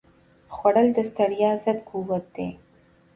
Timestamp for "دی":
2.35-2.49